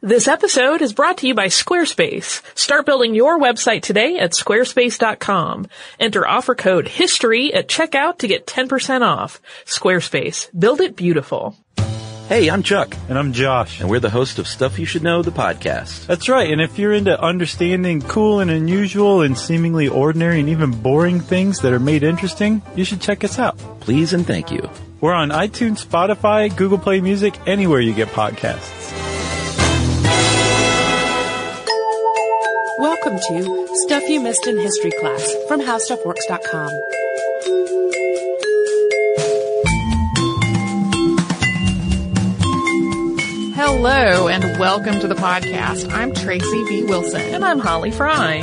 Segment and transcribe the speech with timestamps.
[0.00, 2.40] This episode is brought to you by Squarespace.
[2.56, 5.66] Start building your website today at squarespace.com.
[5.98, 9.42] Enter offer code HISTORY at checkout to get 10% off.
[9.64, 10.56] Squarespace.
[10.56, 11.56] Build it beautiful.
[12.28, 12.94] Hey, I'm Chuck.
[13.08, 13.80] And I'm Josh.
[13.80, 16.06] And we're the host of Stuff You Should Know, the podcast.
[16.06, 16.48] That's right.
[16.48, 21.58] And if you're into understanding cool and unusual and seemingly ordinary and even boring things
[21.62, 23.58] that are made interesting, you should check us out.
[23.80, 24.70] Please and thank you.
[25.00, 29.17] We're on iTunes, Spotify, Google Play Music, anywhere you get podcasts.
[33.08, 36.68] Welcome to Stuff You Missed in History Class from HowStuffWorks.com.
[43.54, 45.90] Hello and welcome to the podcast.
[45.90, 46.82] I'm Tracy V.
[46.82, 47.22] Wilson.
[47.22, 48.40] And I'm Holly Fry.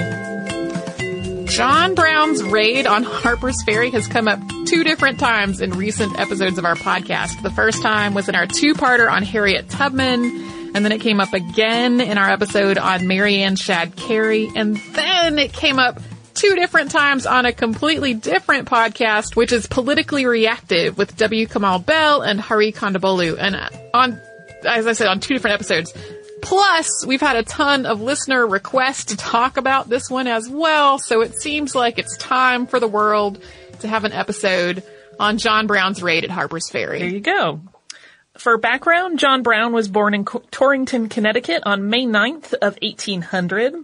[1.45, 6.57] John Brown's raid on Harper's Ferry has come up two different times in recent episodes
[6.57, 7.43] of our podcast.
[7.43, 11.33] The first time was in our two-parter on Harriet Tubman, and then it came up
[11.33, 14.51] again in our episode on Mary Ann Shadd Cary.
[14.53, 16.01] And then it came up
[16.33, 21.47] two different times on a completely different podcast, which is Politically Reactive with W.
[21.47, 23.37] Kamau Bell and Hari Kondabolu.
[23.39, 23.55] And
[23.93, 24.19] on,
[24.65, 25.93] as I said, on two different episodes.
[26.41, 30.99] Plus, we've had a ton of listener requests to talk about this one as well.
[30.99, 33.41] So it seems like it's time for the world
[33.79, 34.83] to have an episode
[35.21, 36.99] on John Brown's raid at Harper's Ferry.
[36.99, 37.61] There you go.
[38.37, 43.75] For background, John Brown was born in Torrington, Connecticut on May 9th of 1800.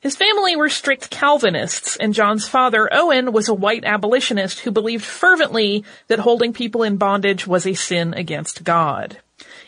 [0.00, 5.04] His family were strict Calvinists, and John's father, Owen, was a white abolitionist who believed
[5.04, 9.18] fervently that holding people in bondage was a sin against God.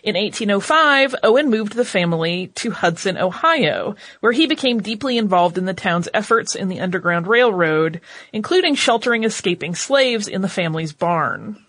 [0.02, 5.64] In 1805, Owen moved the family to Hudson, Ohio, where he became deeply involved in
[5.64, 8.02] the town's efforts in the Underground Railroad,
[8.32, 11.64] including sheltering escaping slaves in the family's barn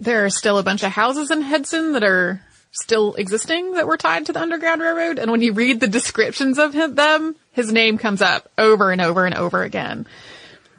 [0.00, 2.40] there are still a bunch of houses in Hudson that are
[2.72, 5.18] still existing that were tied to the Underground Railroad.
[5.18, 9.00] And when you read the descriptions of him, them, his name comes up over and
[9.00, 10.06] over and over again.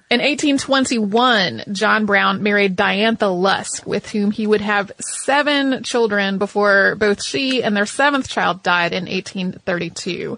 [0.10, 6.96] In 1821, John Brown married Diantha Lusk, with whom he would have seven children before
[6.96, 10.38] both she and their seventh child died in 1832.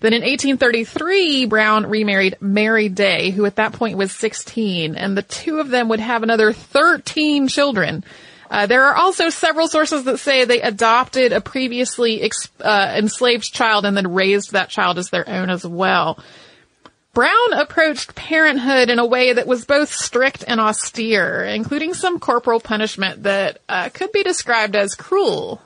[0.00, 5.22] Then in 1833, Brown remarried Mary Day, who at that point was 16, and the
[5.22, 8.04] two of them would have another 13 children.
[8.50, 13.52] Uh, there are also several sources that say they adopted a previously ex- uh, enslaved
[13.52, 16.18] child and then raised that child as their own as well.
[17.14, 22.58] Brown approached parenthood in a way that was both strict and austere, including some corporal
[22.58, 25.62] punishment that uh, could be described as cruel.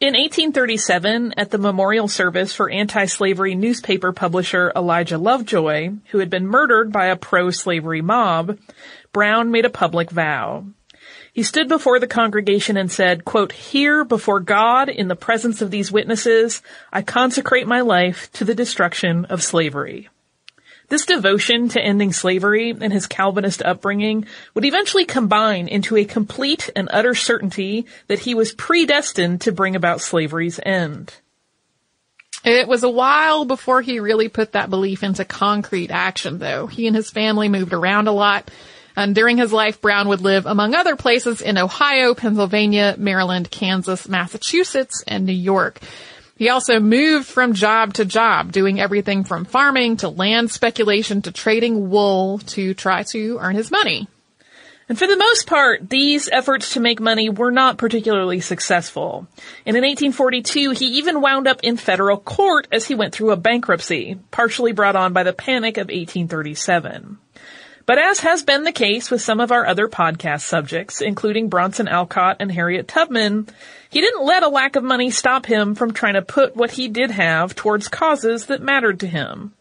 [0.00, 6.46] In 1837, at the memorial service for anti-slavery newspaper publisher Elijah Lovejoy, who had been
[6.46, 8.58] murdered by a pro-slavery mob,
[9.12, 10.64] Brown made a public vow.
[11.40, 15.70] He stood before the congregation and said, quote, Here before God in the presence of
[15.70, 16.60] these witnesses,
[16.92, 20.10] I consecrate my life to the destruction of slavery.
[20.90, 26.68] This devotion to ending slavery and his Calvinist upbringing would eventually combine into a complete
[26.76, 31.14] and utter certainty that he was predestined to bring about slavery's end.
[32.44, 36.66] It was a while before he really put that belief into concrete action though.
[36.66, 38.50] He and his family moved around a lot.
[38.96, 44.08] And during his life, Brown would live among other places in Ohio, Pennsylvania, Maryland, Kansas,
[44.08, 45.80] Massachusetts, and New York.
[46.36, 51.32] He also moved from job to job, doing everything from farming to land speculation to
[51.32, 54.08] trading wool to try to earn his money.
[54.90, 59.28] And for the most part, these efforts to make money were not particularly successful.
[59.64, 63.36] And in 1842, he even wound up in federal court as he went through a
[63.36, 67.18] bankruptcy, partially brought on by the Panic of 1837.
[67.90, 71.88] But as has been the case with some of our other podcast subjects, including Bronson
[71.88, 73.48] Alcott and Harriet Tubman,
[73.88, 76.86] he didn't let a lack of money stop him from trying to put what he
[76.86, 79.54] did have towards causes that mattered to him.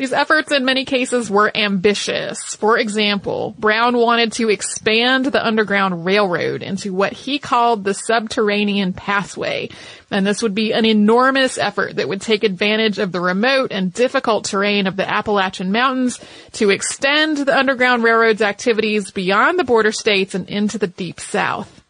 [0.00, 2.56] These efforts in many cases were ambitious.
[2.56, 8.94] For example, Brown wanted to expand the Underground Railroad into what he called the Subterranean
[8.94, 9.68] Pathway.
[10.10, 13.92] And this would be an enormous effort that would take advantage of the remote and
[13.92, 16.18] difficult terrain of the Appalachian Mountains
[16.52, 21.84] to extend the Underground Railroad's activities beyond the border states and into the Deep South.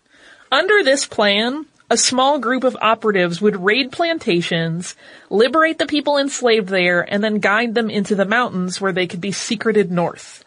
[0.50, 4.94] Under this plan, a small group of operatives would raid plantations,
[5.28, 9.20] liberate the people enslaved there, and then guide them into the mountains where they could
[9.20, 10.44] be secreted north.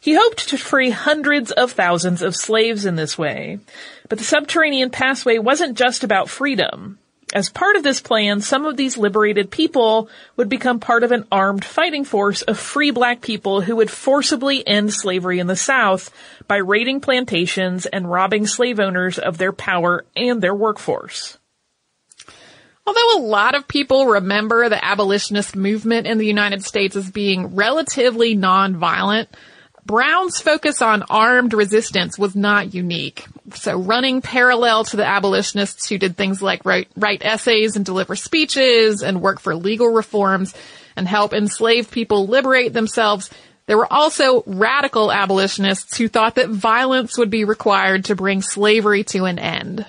[0.00, 3.60] He hoped to free hundreds of thousands of slaves in this way.
[4.08, 6.98] But the subterranean passway wasn't just about freedom.
[7.32, 11.26] As part of this plan, some of these liberated people would become part of an
[11.30, 16.10] armed fighting force of free black people who would forcibly end slavery in the South
[16.48, 21.38] by raiding plantations and robbing slave owners of their power and their workforce.
[22.84, 27.54] Although a lot of people remember the abolitionist movement in the United States as being
[27.54, 29.28] relatively nonviolent,
[29.86, 33.26] Brown's focus on armed resistance was not unique.
[33.54, 38.16] So running parallel to the abolitionists who did things like write, write essays and deliver
[38.16, 40.54] speeches and work for legal reforms
[40.96, 43.30] and help enslaved people liberate themselves,
[43.66, 49.04] there were also radical abolitionists who thought that violence would be required to bring slavery
[49.04, 49.86] to an end.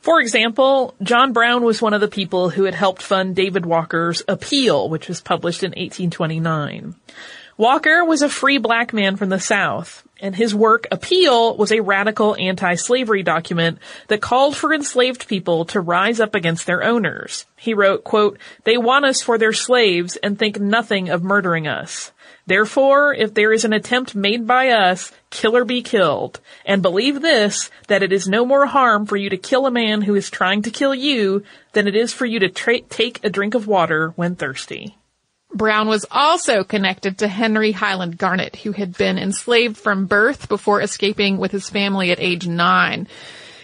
[0.00, 4.22] For example, John Brown was one of the people who had helped fund David Walker's
[4.28, 6.94] Appeal, which was published in 1829.
[7.56, 11.80] Walker was a free black man from the South, and his work, Appeal, was a
[11.80, 13.78] radical anti-slavery document
[14.08, 17.44] that called for enslaved people to rise up against their owners.
[17.58, 22.10] He wrote, quote, They want us for their slaves and think nothing of murdering us.
[22.46, 26.40] Therefore, if there is an attempt made by us, kill or be killed.
[26.64, 30.00] And believe this, that it is no more harm for you to kill a man
[30.00, 31.42] who is trying to kill you
[31.74, 34.96] than it is for you to tra- take a drink of water when thirsty.
[35.54, 40.82] Brown was also connected to Henry Highland Garnet, who had been enslaved from birth before
[40.82, 43.06] escaping with his family at age nine.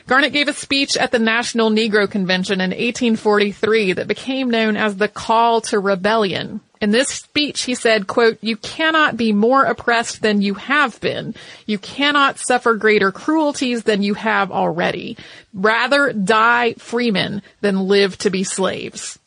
[0.07, 4.97] Garnet gave a speech at the National Negro Convention in 1843 that became known as
[4.97, 6.61] the Call to Rebellion.
[6.81, 11.35] In this speech, he said, quote, you cannot be more oppressed than you have been.
[11.67, 15.19] You cannot suffer greater cruelties than you have already.
[15.53, 19.19] Rather die freemen than live to be slaves.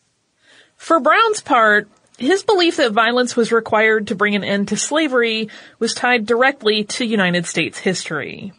[0.75, 5.49] For Brown's part, his belief that violence was required to bring an end to slavery
[5.79, 8.53] was tied directly to United States history.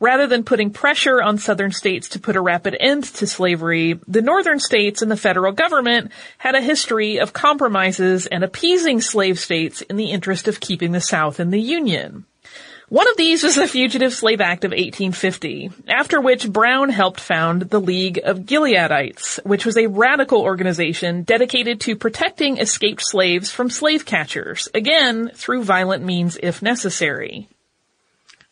[0.00, 4.22] Rather than putting pressure on southern states to put a rapid end to slavery, the
[4.22, 9.82] northern states and the federal government had a history of compromises and appeasing slave states
[9.82, 12.26] in the interest of keeping the South in the Union.
[12.94, 17.62] One of these was the Fugitive Slave Act of 1850, after which Brown helped found
[17.62, 23.68] the League of Gileadites, which was a radical organization dedicated to protecting escaped slaves from
[23.68, 27.48] slave catchers, again, through violent means if necessary.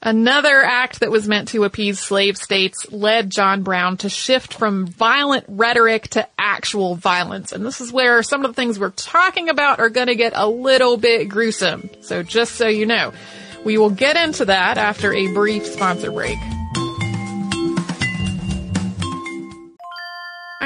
[0.02, 4.88] Another act that was meant to appease slave states led John Brown to shift from
[4.88, 7.52] violent rhetoric to actual violence.
[7.52, 10.32] And this is where some of the things we're talking about are going to get
[10.34, 11.90] a little bit gruesome.
[12.00, 13.12] So just so you know.
[13.64, 16.38] We will get into that after a brief sponsor break.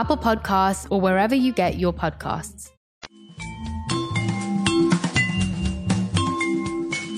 [0.00, 2.70] Apple Podcasts, or wherever you get your podcasts.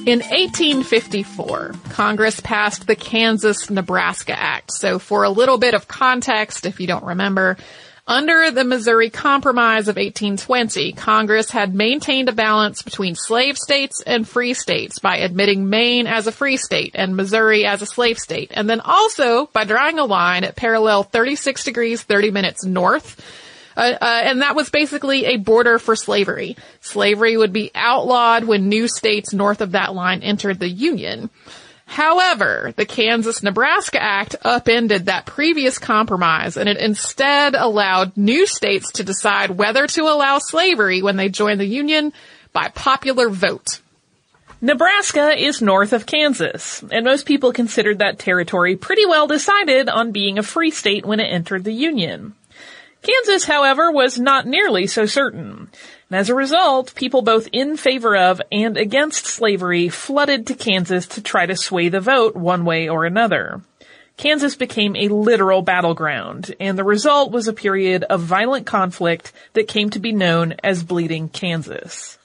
[0.05, 4.73] In 1854, Congress passed the Kansas Nebraska Act.
[4.73, 7.57] So for a little bit of context, if you don't remember,
[8.07, 14.27] under the Missouri Compromise of 1820, Congress had maintained a balance between slave states and
[14.27, 18.51] free states by admitting Maine as a free state and Missouri as a slave state.
[18.55, 23.21] And then also by drawing a line at parallel 36 degrees 30 minutes north
[23.77, 26.57] uh, uh, and that was basically a border for slavery.
[26.81, 31.31] Slavery would be outlawed when new states north of that line entered the Union.
[31.93, 39.05] However, the Kansas-Nebraska Act upended that previous compromise and it instead allowed new states to
[39.05, 42.15] decide whether to allow slavery when they joined the Union
[42.51, 43.81] by popular vote.
[44.63, 50.13] Nebraska is north of Kansas, and most people considered that territory pretty well decided on
[50.13, 52.33] being a free state when it entered the Union.
[53.03, 55.69] Kansas, however, was not nearly so certain.
[56.13, 61.07] And as a result, people both in favor of and against slavery flooded to Kansas
[61.07, 63.63] to try to sway the vote one way or another.
[64.19, 69.69] Kansas became a literal battleground, and the result was a period of violent conflict that
[69.69, 72.19] came to be known as Bleeding Kansas.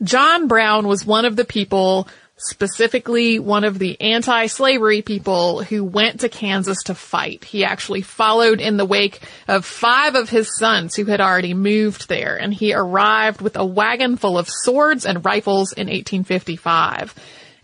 [0.00, 2.06] John Brown was one of the people,
[2.38, 7.44] specifically one of the anti-slavery people who went to Kansas to fight.
[7.44, 12.08] He actually followed in the wake of five of his sons who had already moved
[12.08, 17.14] there, and he arrived with a wagon full of swords and rifles in 1855.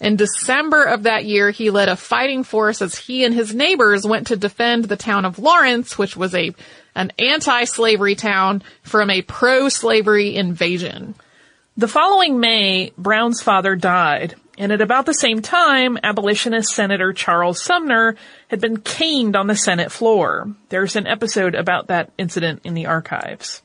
[0.00, 4.04] In December of that year, he led a fighting force as he and his neighbors
[4.04, 6.52] went to defend the town of Lawrence, which was a
[6.94, 11.14] an anti-slavery town from a pro-slavery invasion.
[11.76, 17.60] The following May, Brown's father died, and at about the same time, abolitionist Senator Charles
[17.60, 18.14] Sumner
[18.46, 20.54] had been caned on the Senate floor.
[20.68, 23.60] There's an episode about that incident in the archives.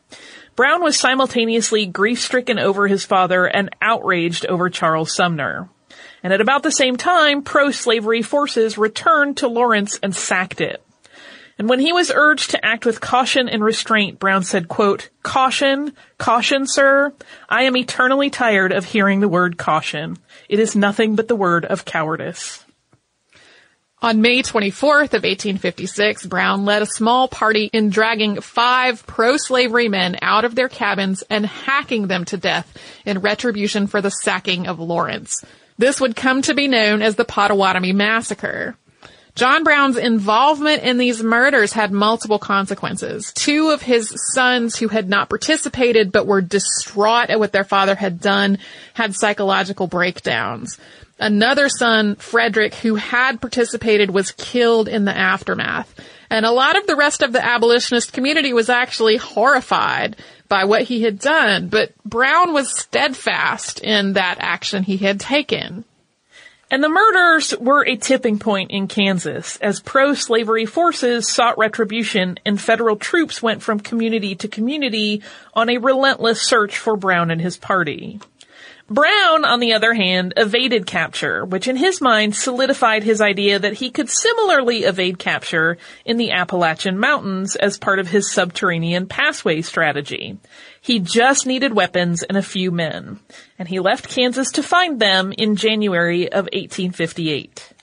[0.56, 5.70] Brown was simultaneously grief-stricken over his father and outraged over Charles Sumner.
[6.24, 10.82] And at about the same time, pro-slavery forces returned to Lawrence and sacked it.
[11.58, 15.94] And when he was urged to act with caution and restraint, Brown said, quote, caution,
[16.20, 17.12] caution, sir.
[17.50, 20.18] I am eternally tired of hearing the word caution.
[20.50, 22.64] It is nothing but the word of cowardice.
[24.00, 30.20] On May 24th of 1856, Brown led a small party in dragging five pro-slavery men
[30.22, 34.80] out of their cabins and hacking them to death in retribution for the sacking of
[34.80, 35.44] Lawrence.
[35.80, 38.78] This would come to be known as the Potawatomi Massacre.
[39.38, 43.32] John Brown's involvement in these murders had multiple consequences.
[43.34, 47.94] Two of his sons who had not participated but were distraught at what their father
[47.94, 48.58] had done
[48.96, 50.79] had psychological breakdowns.
[51.20, 55.94] Another son, Frederick, who had participated was killed in the aftermath.
[56.32, 60.15] And a lot of the rest of the abolitionist community was actually horrified
[60.48, 65.85] by what he had done, but Brown was steadfast in that action he had taken.
[66.70, 72.60] And the murders were a tipping point in Kansas as pro-slavery forces sought retribution and
[72.60, 77.56] federal troops went from community to community on a relentless search for Brown and his
[77.56, 78.20] party.
[78.90, 83.74] Brown, on the other hand, evaded capture, which in his mind solidified his idea that
[83.74, 89.62] he could similarly evade capture in the Appalachian Mountains as part of his subterranean passway
[89.62, 90.38] strategy.
[90.80, 93.20] He just needed weapons and a few men,
[93.60, 97.74] and he left Kansas to find them in January of 1858.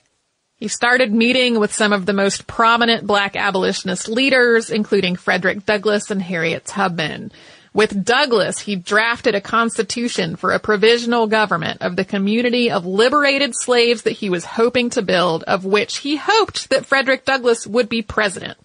[0.57, 6.09] He started meeting with some of the most prominent black abolitionist leaders, including Frederick Douglass
[6.09, 7.31] and Harriet Tubman.
[7.75, 13.53] With Douglass, he drafted a constitution for a provisional government of the community of liberated
[13.53, 17.89] slaves that he was hoping to build, of which he hoped that Frederick Douglass would
[17.89, 18.57] be president.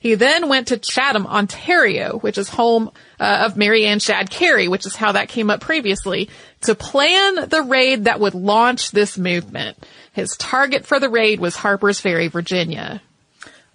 [0.00, 2.90] He then went to Chatham, Ontario, which is home
[3.20, 6.28] uh, of Mary Ann Shadd Cary, which is how that came up previously,
[6.62, 9.78] to plan the raid that would launch this movement.
[10.12, 13.02] His target for the raid was Harper's Ferry, Virginia.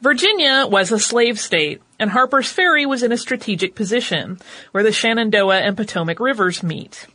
[0.01, 4.39] Virginia was a slave state, and Harper's Ferry was in a strategic position,
[4.71, 7.07] where the Shenandoah and Potomac rivers meet.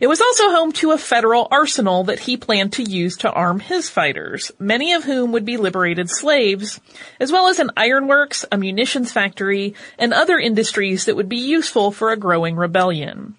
[0.00, 3.58] It was also home to a federal arsenal that he planned to use to arm
[3.58, 6.80] his fighters, many of whom would be liberated slaves,
[7.18, 11.90] as well as an ironworks, a munitions factory, and other industries that would be useful
[11.90, 13.34] for a growing rebellion.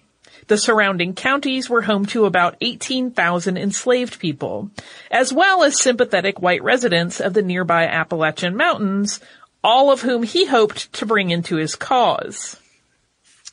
[0.48, 4.70] The surrounding counties were home to about 18,000 enslaved people,
[5.08, 9.20] as well as sympathetic white residents of the nearby Appalachian Mountains,
[9.62, 12.56] all of whom he hoped to bring into his cause.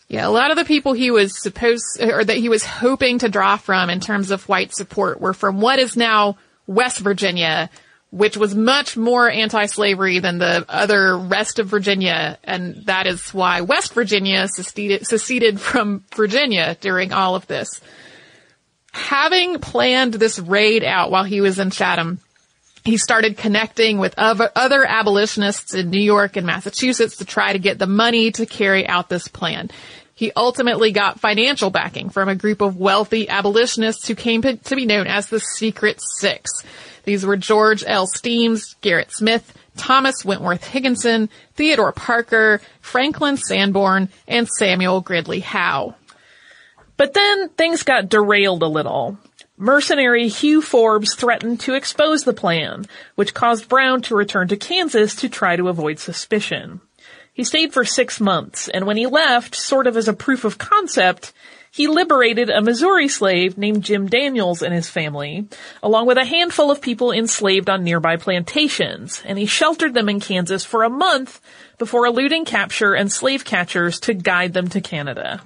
[0.08, 3.30] Yeah, a lot of the people he was supposed, or that he was hoping to
[3.30, 7.70] draw from in terms of white support were from what is now West Virginia,
[8.10, 13.60] which was much more anti-slavery than the other rest of Virginia, and that is why
[13.60, 17.82] West Virginia seceded, seceded from Virginia during all of this.
[18.94, 22.20] Having planned this raid out while he was in Chatham,
[22.88, 27.80] he started connecting with other abolitionists in New York and Massachusetts to try to get
[27.80, 29.70] the money to carry out this plan.
[30.16, 34.86] He ultimately got financial backing from a group of wealthy abolitionists who came to be
[34.86, 36.50] known as the Secret Six.
[37.04, 38.08] These were George L.
[38.08, 45.96] Stearns, Gerrit Smith, Thomas Wentworth Higginson, Theodore Parker, Franklin Sanborn, and Samuel Gridley Howe.
[46.96, 49.18] But then things got derailed a little.
[49.60, 55.16] Mercenary Hugh Forbes threatened to expose the plan, which caused Brown to return to Kansas
[55.16, 56.80] to try to avoid suspicion.
[57.34, 60.60] He stayed for six months, and when he left, sort of as a proof of
[60.60, 61.34] concept,
[61.72, 65.48] he liberated a Missouri slave named Jim Daniels and his family,
[65.82, 70.20] along with a handful of people enslaved on nearby plantations, and he sheltered them in
[70.20, 71.42] Kansas for a month
[71.80, 75.42] before eluding capture and slave catchers to guide them to Canada.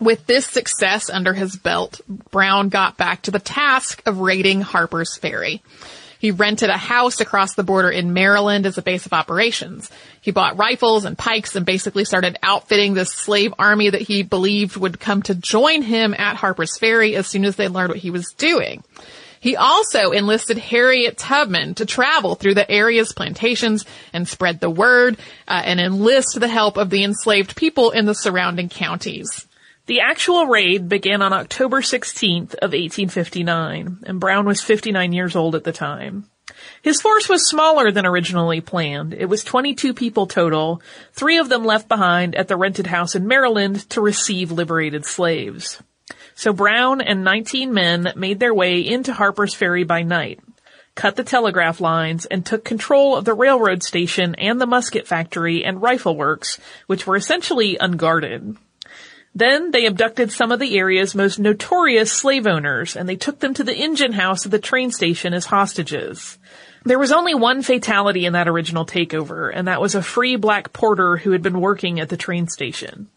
[0.00, 5.16] With this success under his belt, Brown got back to the task of raiding Harper's
[5.16, 5.60] Ferry.
[6.20, 9.90] He rented a house across the border in Maryland as a base of operations.
[10.20, 14.76] He bought rifles and pikes and basically started outfitting this slave army that he believed
[14.76, 18.10] would come to join him at Harper's Ferry as soon as they learned what he
[18.10, 18.82] was doing.
[19.40, 25.16] He also enlisted Harriet Tubman to travel through the area's plantations and spread the word
[25.46, 29.47] uh, and enlist the help of the enslaved people in the surrounding counties.
[29.88, 35.54] The actual raid began on October 16th of 1859, and Brown was 59 years old
[35.54, 36.28] at the time.
[36.82, 39.14] His force was smaller than originally planned.
[39.14, 40.82] It was 22 people total,
[41.14, 45.82] three of them left behind at the rented house in Maryland to receive liberated slaves.
[46.34, 50.40] So Brown and 19 men made their way into Harper's Ferry by night,
[50.96, 55.64] cut the telegraph lines, and took control of the railroad station and the musket factory
[55.64, 58.58] and rifle works, which were essentially unguarded.
[59.38, 63.54] Then they abducted some of the area's most notorious slave owners and they took them
[63.54, 66.38] to the engine house of the train station as hostages.
[66.84, 70.72] There was only one fatality in that original takeover, and that was a free black
[70.72, 73.08] porter who had been working at the train station.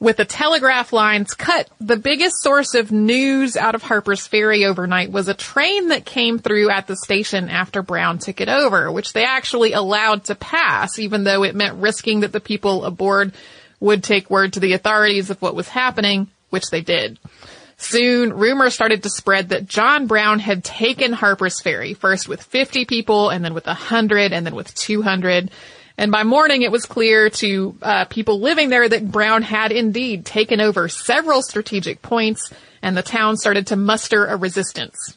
[0.00, 5.12] With the telegraph lines cut, the biggest source of news out of Harper's Ferry overnight
[5.12, 9.12] was a train that came through at the station after Brown took it over, which
[9.12, 13.32] they actually allowed to pass, even though it meant risking that the people aboard
[13.82, 17.18] would take word to the authorities of what was happening, which they did.
[17.76, 22.84] Soon, rumors started to spread that John Brown had taken Harper's Ferry, first with 50
[22.84, 25.50] people, and then with 100, and then with 200.
[25.98, 30.24] And by morning, it was clear to uh, people living there that Brown had indeed
[30.24, 35.16] taken over several strategic points, and the town started to muster a resistance.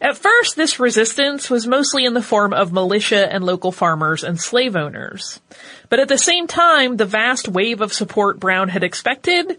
[0.00, 4.38] At first, this resistance was mostly in the form of militia and local farmers and
[4.38, 5.40] slave owners.
[5.88, 9.58] But at the same time, the vast wave of support Brown had expected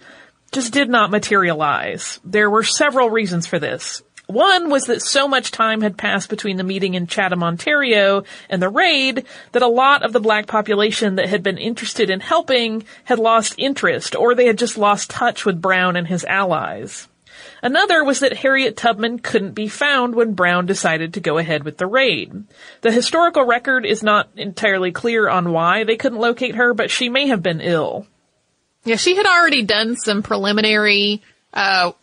[0.52, 2.20] just did not materialize.
[2.24, 4.04] There were several reasons for this.
[4.28, 8.62] One was that so much time had passed between the meeting in Chatham, Ontario and
[8.62, 12.84] the raid that a lot of the black population that had been interested in helping
[13.06, 17.08] had lost interest or they had just lost touch with Brown and his allies.
[17.62, 21.78] Another was that Harriet Tubman couldn't be found when Brown decided to go ahead with
[21.78, 22.44] the raid.
[22.82, 27.10] The historical record is not entirely clear on why they couldn't locate her, but she
[27.10, 28.06] may have been ill.
[28.84, 31.22] Yeah, she had already done some preliminary,
[31.54, 31.94] uh,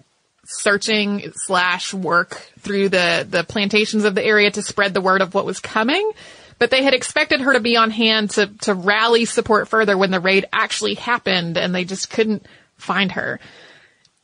[0.45, 5.35] searching slash work through the, the plantations of the area to spread the word of
[5.35, 6.12] what was coming.
[6.59, 10.11] But they had expected her to be on hand to, to rally support further when
[10.11, 13.40] the raid actually happened and they just couldn't find her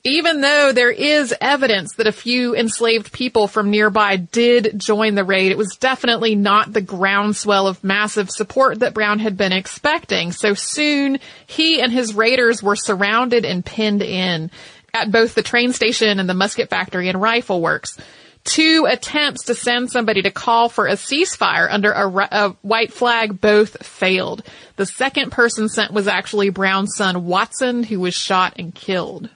[0.03, 5.25] even though there is evidence that a few enslaved people from nearby did join the
[5.25, 10.33] raid, it was definitely not the groundswell of massive support that Brown had been expecting.
[10.33, 14.51] So soon, he and his raiders were surrounded and pinned in
[14.95, 17.99] at both the train station and the musket factory and rifle works.
[18.43, 23.39] Two attempts to send somebody to call for a ceasefire under a, a, white flag
[23.39, 24.43] both failed.
[24.77, 29.29] The second person sent was actually Brown's son Watson, who was shot and killed.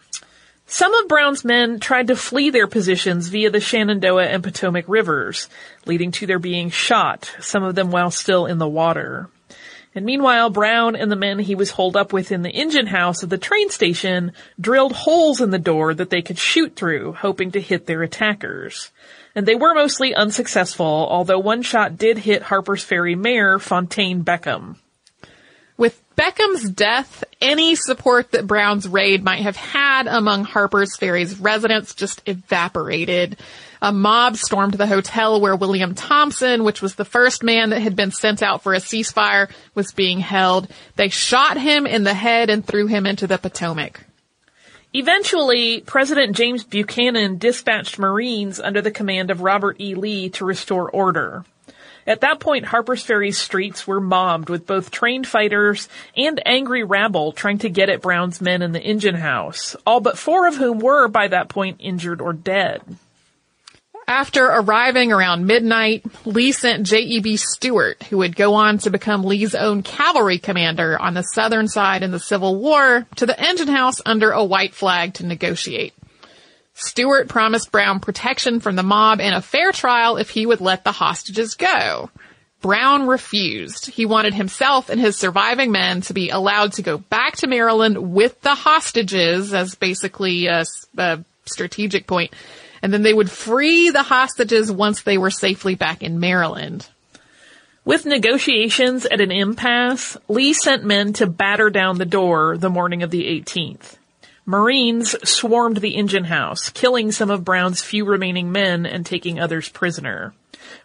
[0.75, 5.49] Some of Brown's men tried to flee their positions via the Shenandoah and Potomac rivers,
[5.87, 9.31] leading to their being shot, some of them while still in the water.
[9.95, 13.23] And meanwhile, Brown and the men he was holed up with in the engine house
[13.23, 17.53] of the train station drilled holes in the door that they could shoot through, hoping
[17.53, 18.91] to hit their attackers.
[19.37, 24.79] And they were mostly unsuccessful, although one shot did hit Harper's Ferry Mayor Fontaine Beckham.
[26.17, 32.23] Beckham's death, any support that Brown's raid might have had among Harper's Ferry's residents just
[32.27, 33.37] evaporated.
[33.83, 37.97] A mob stormed the hotel where William Thompson, which was the first man that had
[37.97, 40.69] been sent out for a ceasefire, was being held.
[40.97, 44.01] They shot him in the head and threw him into the Potomac.
[44.95, 49.97] Eventually, President James Buchanan dispatched Marines under the command of Robert E.
[49.97, 51.45] Lee to restore order.
[52.07, 57.33] At that point, Harper's Ferry's streets were mobbed with both trained fighters and angry rabble
[57.33, 60.81] trying to get at Brown's men in the engine house, all but four of whom
[60.81, 62.83] were, by that point, injured or dead.
[64.07, 67.39] After arriving around midnight, Lee sent J.E.B.
[67.39, 72.03] Stuart, who would go on to become Lee's own cavalry commander on the southern side
[72.03, 75.95] in the Civil War, to the engine house under a white flag to negotiate.
[76.75, 80.85] Stuart promised Brown protection from the mob and a fair trial if he would let
[80.85, 82.11] the hostages go.
[82.61, 83.87] Brown refused.
[83.87, 88.13] He wanted himself and his surviving men to be allowed to go back to Maryland
[88.13, 90.65] with the hostages as basically a,
[90.97, 92.33] a strategic point
[92.85, 96.87] and then they would free the hostages once they were safely back in Maryland.
[97.83, 103.03] With negotiations at an impasse, Lee sent men to batter down the door the morning
[103.03, 103.97] of the 18th.
[104.47, 109.69] Marines swarmed the engine house, killing some of Brown's few remaining men and taking others
[109.69, 110.35] prisoner.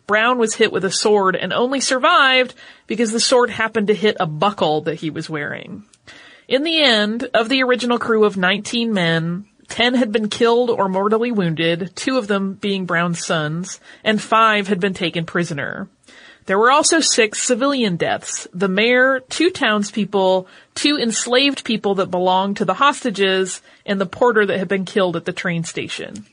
[0.07, 2.53] Brown was hit with a sword and only survived
[2.87, 5.83] because the sword happened to hit a buckle that he was wearing.
[6.47, 10.89] In the end, of the original crew of 19 men, Ten had been killed or
[10.89, 15.87] mortally wounded, two of them being Brown's sons, and five had been taken prisoner.
[16.49, 18.47] There were also six civilian deaths.
[18.51, 24.47] The mayor, two townspeople, two enslaved people that belonged to the hostages, and the porter
[24.47, 26.25] that had been killed at the train station.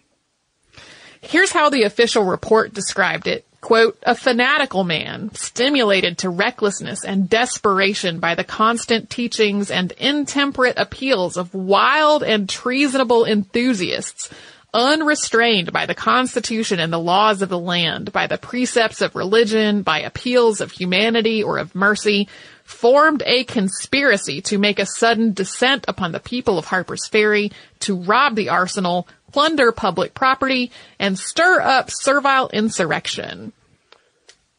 [1.20, 3.44] Here's how the official report described it.
[3.60, 10.78] Quote, a fanatical man, stimulated to recklessness and desperation by the constant teachings and intemperate
[10.78, 14.30] appeals of wild and treasonable enthusiasts,
[14.76, 19.80] unrestrained by the constitution and the laws of the land, by the precepts of religion,
[19.80, 22.28] by appeals of humanity or of mercy,
[22.62, 27.96] formed a conspiracy to make a sudden descent upon the people of Harper's Ferry, to
[27.96, 33.52] rob the arsenal, plunder public property, and stir up servile insurrection.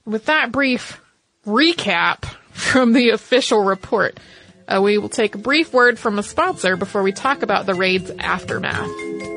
[0.04, 1.00] With that brief
[1.46, 4.20] recap from the official report,
[4.68, 7.76] uh, we will take a brief word from a sponsor before we talk about the
[7.76, 9.37] raid's aftermath.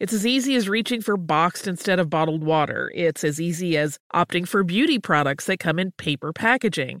[0.00, 2.92] It's as easy as reaching for boxed instead of bottled water.
[2.94, 7.00] It's as easy as opting for beauty products that come in paper packaging.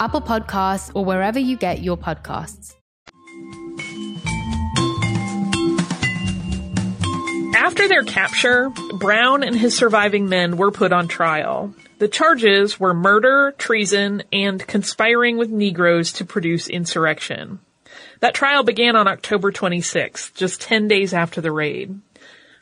[0.00, 2.74] Apple Podcasts, or wherever you get your podcasts.
[7.56, 11.74] After their capture, Brown and his surviving men were put on trial.
[11.98, 17.58] The charges were murder, treason, and conspiring with Negroes to produce insurrection.
[18.20, 22.00] That trial began on October 26th, just 10 days after the raid.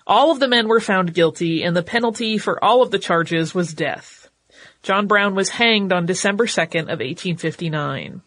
[0.06, 3.54] All of the men were found guilty, and the penalty for all of the charges
[3.54, 4.25] was death.
[4.86, 8.22] John Brown was hanged on December 2nd of 1859.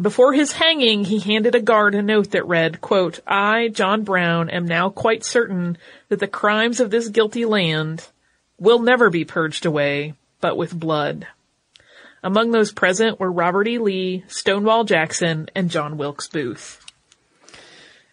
[0.00, 4.48] Before his hanging, he handed a guard a note that read, quote, I, John Brown,
[4.48, 5.76] am now quite certain
[6.08, 8.08] that the crimes of this guilty land
[8.58, 11.26] will never be purged away, but with blood.
[12.22, 13.76] Among those present were Robert E.
[13.76, 16.82] Lee, Stonewall Jackson, and John Wilkes Booth.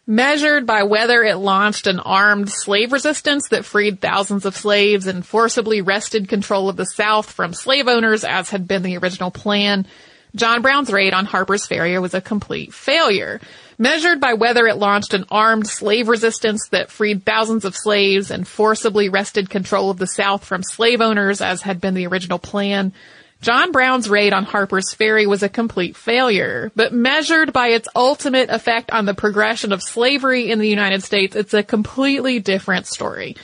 [0.10, 5.26] Measured by whether it launched an armed slave resistance that freed thousands of slaves and
[5.26, 9.86] forcibly wrested control of the South from slave owners as had been the original plan,
[10.34, 13.41] John Brown's raid on Harper's Ferry was a complete failure.
[13.78, 18.48] Measured by whether it launched an armed slave resistance that freed thousands of slaves and
[18.48, 22.93] forcibly wrested control of the South from slave owners as had been the original plan,
[23.41, 28.50] John Brown's raid on Harper's Ferry was a complete failure, but measured by its ultimate
[28.50, 33.36] effect on the progression of slavery in the United States, it's a completely different story.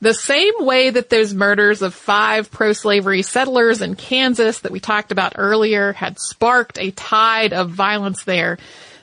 [0.00, 5.10] The same way that those murders of five pro-slavery settlers in Kansas that we talked
[5.10, 8.58] about earlier had sparked a tide of violence there,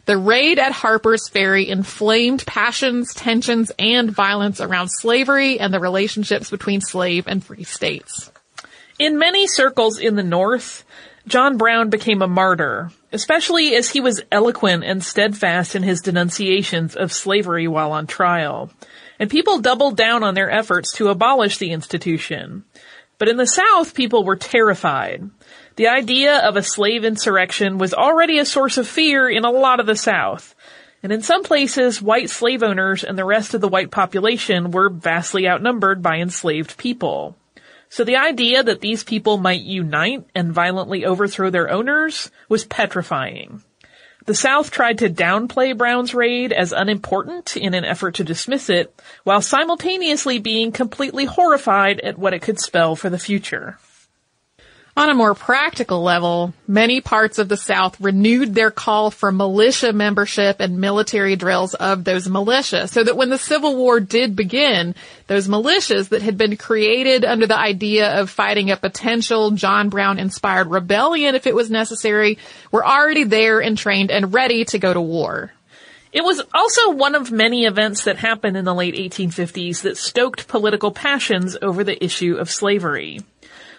[0.05, 6.51] the raid at Harper's Ferry inflamed passions, tensions, and violence around slavery and the relationships
[6.51, 8.29] between slave and free states.
[8.99, 10.85] In many circles in the North,
[11.27, 16.95] John Brown became a martyr, especially as he was eloquent and steadfast in his denunciations
[16.95, 18.69] of slavery while on trial
[19.19, 22.63] and people doubled down on their efforts to abolish the institution.
[23.17, 25.29] But in the South, people were terrified.
[25.75, 29.79] The idea of a slave insurrection was already a source of fear in a lot
[29.79, 30.55] of the South.
[31.01, 34.89] And in some places, white slave owners and the rest of the white population were
[34.89, 37.37] vastly outnumbered by enslaved people.
[37.93, 43.61] So the idea that these people might unite and violently overthrow their owners was petrifying.
[44.25, 48.99] The South tried to downplay Brown's raid as unimportant in an effort to dismiss it,
[49.25, 53.77] while simultaneously being completely horrified at what it could spell for the future.
[54.95, 59.91] On a more practical level, many parts of the South renewed their call for militia
[59.91, 64.93] membership and military drills of those militia so that when the Civil War did begin,
[65.25, 70.19] those militias that had been created under the idea of fighting a potential John Brown
[70.19, 72.37] inspired rebellion if it was necessary
[72.71, 75.51] were already there and trained and ready to go to war.
[76.11, 80.47] It was also one of many events that happened in the late 1850s that stoked
[80.47, 83.21] political passions over the issue of slavery.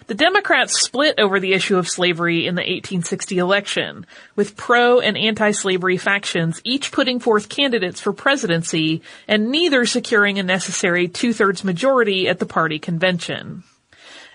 [0.06, 4.04] The Democrats split over the issue of slavery in the 1860 election,
[4.36, 10.42] with pro and anti-slavery factions each putting forth candidates for presidency and neither securing a
[10.42, 13.62] necessary two-thirds majority at the party convention.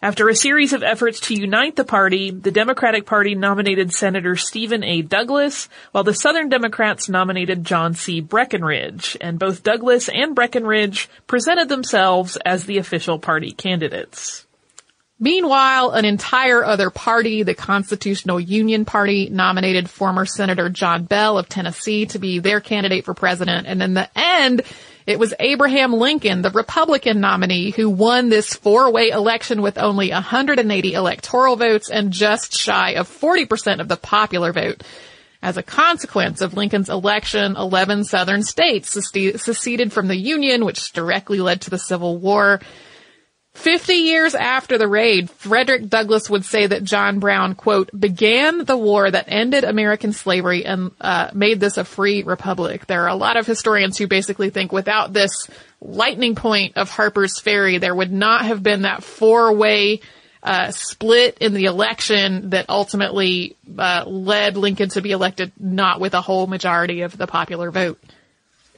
[0.02, 4.84] After a series of efforts to unite the party, the Democratic Party nominated Senator Stephen
[4.84, 5.04] A.
[5.04, 8.22] Douglas, while the Southern Democrats nominated John C.
[8.22, 14.48] Breckinridge, and both Douglas and Breckinridge presented themselves as the official party candidates.
[15.22, 21.50] Meanwhile, an entire other party, the Constitutional Union Party, nominated former Senator John Bell of
[21.50, 23.68] Tennessee to be their candidate for president.
[23.68, 24.62] And in the end,
[25.06, 30.94] it was Abraham Lincoln, the Republican nominee, who won this four-way election with only 180
[30.94, 34.84] electoral votes and just shy of 40% of the popular vote.
[35.42, 41.40] As a consequence of Lincoln's election, 11 southern states seceded from the Union, which directly
[41.40, 42.62] led to the Civil War.
[43.60, 48.78] Fifty years after the raid, Frederick Douglass would say that John Brown, quote, began the
[48.78, 52.86] war that ended American slavery and uh, made this a free republic.
[52.86, 55.50] There are a lot of historians who basically think without this
[55.82, 60.00] lightning point of Harper's Ferry, there would not have been that four-way
[60.42, 66.14] uh, split in the election that ultimately uh, led Lincoln to be elected not with
[66.14, 68.00] a whole majority of the popular vote.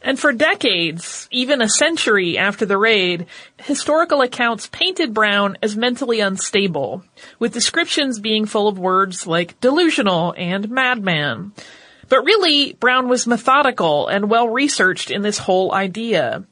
[0.04, 3.28] And for decades, even a century after the raid,
[3.58, 7.04] historical accounts painted Brown as mentally unstable,
[7.38, 11.52] with descriptions being full of words like delusional and madman.
[12.10, 16.44] But really, Brown was methodical and well researched in this whole idea.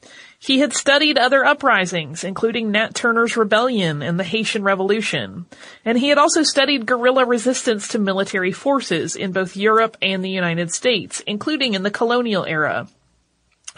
[0.41, 5.47] He had studied other uprisings, including Nat Turner's rebellion and the Haitian Revolution.
[5.84, 10.30] And he had also studied guerrilla resistance to military forces in both Europe and the
[10.30, 12.88] United States, including in the colonial era.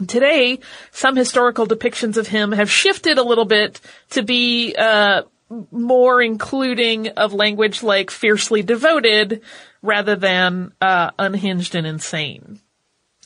[0.08, 0.60] Today,
[0.92, 3.80] some historical depictions of him have shifted a little bit
[4.12, 5.24] to be uh,
[5.72, 9.42] more including of language like fiercely devoted
[9.82, 12.60] rather than uh, unhinged and insane.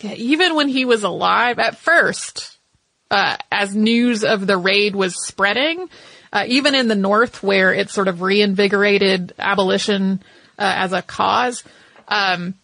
[0.01, 2.57] Yeah, even when he was alive at first,
[3.11, 5.89] uh, as news of the raid was spreading,
[6.33, 10.21] uh, even in the North where it sort of reinvigorated abolition
[10.59, 11.63] uh, as a cause,
[12.07, 12.55] um,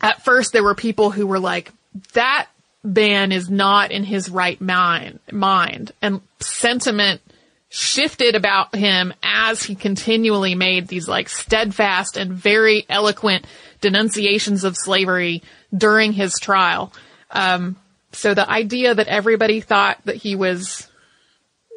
[0.00, 1.72] at first there were people who were like,
[2.14, 2.48] that
[2.82, 7.20] man is not in his right mind, mind and sentiment
[7.68, 13.46] shifted about him as he continually made these like steadfast and very eloquent
[13.80, 15.42] denunciations of slavery
[15.76, 16.92] during his trial.
[17.30, 17.76] Um,
[18.12, 20.88] so the idea that everybody thought that he was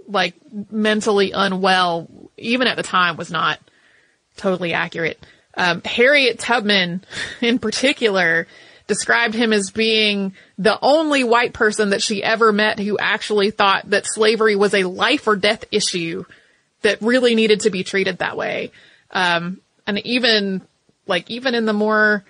[0.08, 0.34] like
[0.72, 3.60] mentally unwell, even at the time, was not
[4.36, 5.24] totally accurate.
[5.56, 7.04] Um, Harriet Tubman,
[7.42, 8.48] in particular,
[8.88, 13.90] described him as being the only white person that she ever met who actually thought
[13.90, 16.26] that slavery was a life or death issue
[16.82, 18.72] that really needed to be treated that way.
[19.12, 20.62] Um, and even
[21.08, 22.24] like even in the more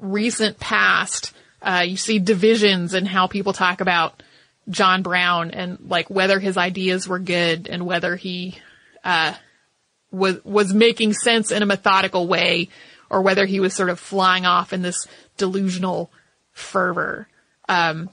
[0.00, 1.32] recent past,
[1.62, 4.22] uh, you see divisions in how people talk about
[4.68, 8.58] John Brown and like whether his ideas were good and whether he
[9.04, 9.34] uh,
[10.10, 12.68] was was making sense in a methodical way
[13.10, 15.06] or whether he was sort of flying off in this
[15.38, 16.10] delusional
[16.52, 17.26] fervor.
[17.68, 18.10] Um,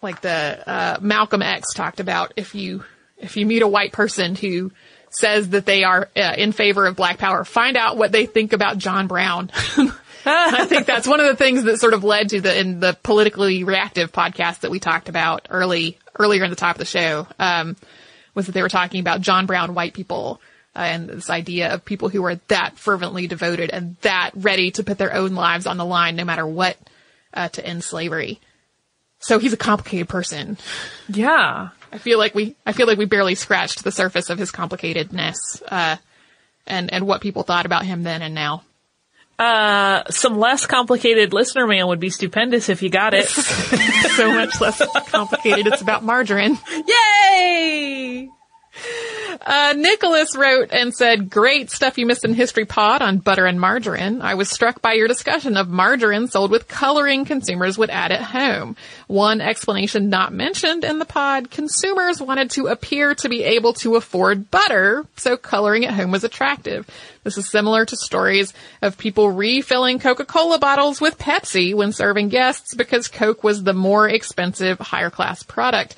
[0.00, 2.84] like the, uh, Malcolm X talked about if you,
[3.16, 4.70] if you meet a white person who
[5.10, 8.52] says that they are uh, in favor of black power, find out what they think
[8.52, 9.50] about John Brown.
[10.24, 12.96] I think that's one of the things that sort of led to the, in the
[13.02, 17.26] politically reactive podcast that we talked about early, earlier in the top of the show,
[17.38, 17.76] um,
[18.34, 20.40] was that they were talking about John Brown white people
[20.82, 24.98] and this idea of people who are that fervently devoted and that ready to put
[24.98, 26.76] their own lives on the line no matter what
[27.34, 28.40] uh, to end slavery.
[29.20, 30.56] So he's a complicated person.
[31.08, 31.70] Yeah.
[31.92, 35.62] I feel like we, I feel like we barely scratched the surface of his complicatedness,
[35.66, 35.96] uh,
[36.66, 38.62] and, and what people thought about him then and now.
[39.38, 43.28] Uh, some less complicated listener mail would be stupendous if you got it.
[44.16, 45.66] so much less complicated.
[45.68, 46.58] It's about margarine.
[46.86, 47.97] Yay!
[49.40, 53.60] Uh, Nicholas wrote and said, great stuff you missed in History Pod on butter and
[53.60, 54.20] margarine.
[54.20, 58.22] I was struck by your discussion of margarine sold with coloring consumers would add at
[58.22, 58.76] home.
[59.06, 63.96] One explanation not mentioned in the pod, consumers wanted to appear to be able to
[63.96, 66.88] afford butter, so coloring at home was attractive.
[67.22, 72.74] This is similar to stories of people refilling Coca-Cola bottles with Pepsi when serving guests
[72.74, 75.96] because Coke was the more expensive, higher class product.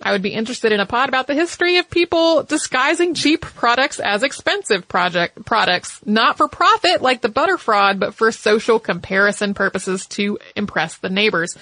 [0.00, 3.98] I would be interested in a pod about the history of people disguising cheap products
[3.98, 9.54] as expensive project products, not for profit like the butter fraud, but for social comparison
[9.54, 11.56] purposes to impress the neighbors.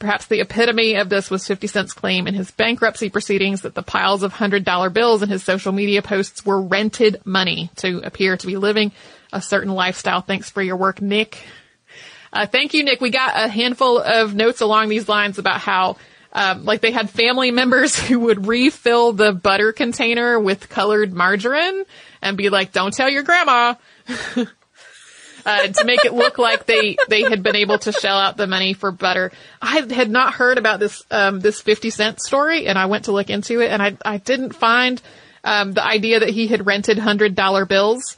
[0.00, 3.82] Perhaps the epitome of this was 50 Cent's claim in his bankruptcy proceedings that the
[3.82, 8.46] piles of $100 bills in his social media posts were rented money to appear to
[8.46, 8.92] be living
[9.32, 10.20] a certain lifestyle.
[10.20, 11.38] Thanks for your work, Nick.
[12.32, 13.00] Uh, thank you, Nick.
[13.00, 15.96] We got a handful of notes along these lines about how
[16.32, 21.84] Um, like they had family members who would refill the butter container with colored margarine
[22.22, 23.74] and be like, don't tell your grandma.
[25.46, 28.46] uh, to make it look like they, they had been able to shell out the
[28.46, 29.32] money for butter.
[29.62, 33.12] I had not heard about this, um, this 50 cent story and I went to
[33.12, 35.00] look into it and I, I didn't find,
[35.46, 38.16] um, the idea that he had rented hundred dollar bills.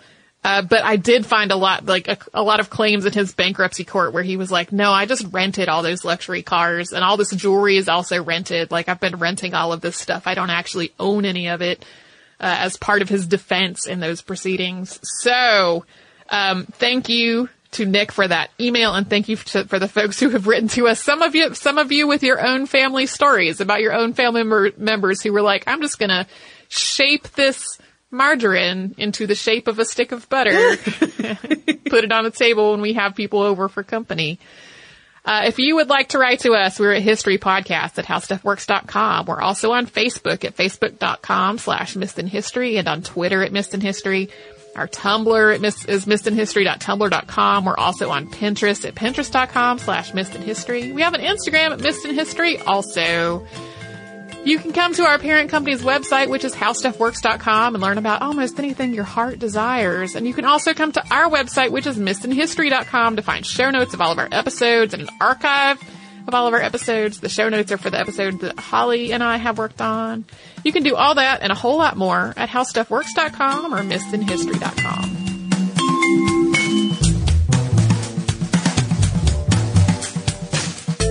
[0.48, 3.34] Uh, but I did find a lot, like a, a, lot of claims in his
[3.34, 7.04] bankruptcy court where he was like, no, I just rented all those luxury cars and
[7.04, 8.70] all this jewelry is also rented.
[8.70, 10.26] Like I've been renting all of this stuff.
[10.26, 11.84] I don't actually own any of it,
[12.40, 14.98] uh, as part of his defense in those proceedings.
[15.02, 15.84] So,
[16.30, 20.18] um, thank you to Nick for that email and thank you to, for the folks
[20.18, 21.02] who have written to us.
[21.02, 24.44] Some of you, some of you with your own family stories about your own family
[24.44, 26.26] member, members who were like, I'm just gonna
[26.70, 27.78] shape this
[28.10, 32.80] margarine into the shape of a stick of butter, put it on the table when
[32.80, 34.38] we have people over for company.
[35.24, 39.26] Uh, if you would like to write to us, we're at History Podcast at HowStuffWorks.com.
[39.26, 43.74] We're also on Facebook at Facebook.com slash Missed in History and on Twitter at Missed
[43.74, 44.30] in History.
[44.74, 45.54] Our Tumblr
[45.88, 47.64] is missedinhistory.tumblr.com.
[47.64, 50.94] We're also on Pinterest at pinterest.com slash missedinhistory.
[50.94, 53.46] We have an Instagram at missedinhistory also.
[54.44, 58.58] You can come to our parent company's website, which is howstuffworks.com and learn about almost
[58.58, 60.14] anything your heart desires.
[60.14, 63.92] And you can also come to our website, which is missedinhistory.com to find show notes
[63.92, 65.78] of all of our episodes and an archive
[66.26, 67.20] of all of our episodes.
[67.20, 70.24] The show notes are for the episode that Holly and I have worked on.
[70.64, 75.17] You can do all that and a whole lot more at howstuffworks.com or missedinhistory.com.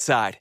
[0.00, 0.38] Side.